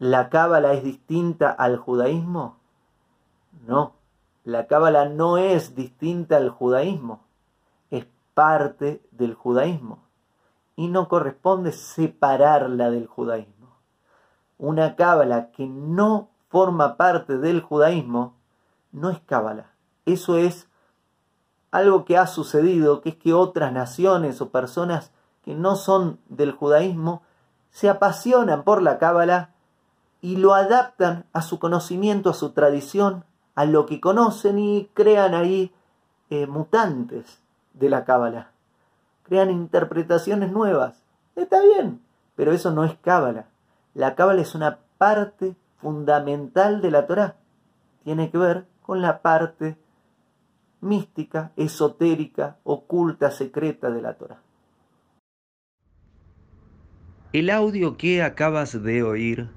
[0.00, 2.56] ¿La cábala es distinta al judaísmo?
[3.66, 3.92] No,
[4.44, 7.20] la cábala no es distinta al judaísmo,
[7.90, 9.98] es parte del judaísmo
[10.74, 13.76] y no corresponde separarla del judaísmo.
[14.56, 18.32] Una cábala que no forma parte del judaísmo
[18.92, 19.66] no es cábala.
[20.06, 20.66] Eso es
[21.72, 26.52] algo que ha sucedido, que es que otras naciones o personas que no son del
[26.52, 27.20] judaísmo
[27.70, 29.50] se apasionan por la cábala
[30.20, 33.24] y lo adaptan a su conocimiento, a su tradición,
[33.54, 35.72] a lo que conocen y crean ahí
[36.30, 37.40] eh, mutantes
[37.74, 38.50] de la cábala.
[39.24, 41.02] Crean interpretaciones nuevas.
[41.36, 42.00] Está bien,
[42.36, 43.46] pero eso no es cábala.
[43.94, 47.36] La cábala es una parte fundamental de la Torá.
[48.04, 49.76] Tiene que ver con la parte
[50.80, 54.40] mística, esotérica, oculta, secreta de la Torah.
[57.32, 59.48] El audio que acabas de oír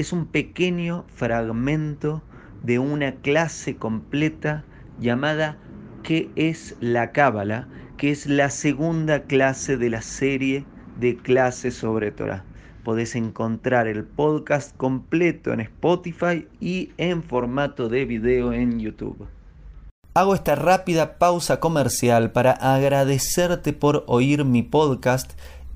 [0.00, 2.22] es un pequeño fragmento
[2.62, 4.64] de una clase completa
[4.98, 5.58] llamada
[6.02, 7.68] ¿Qué es la Cábala?
[7.98, 10.64] que es la segunda clase de la serie
[10.98, 12.44] de clases sobre Torah.
[12.82, 19.28] Podés encontrar el podcast completo en Spotify y en formato de video en YouTube.
[20.14, 25.38] Hago esta rápida pausa comercial para agradecerte por oír mi podcast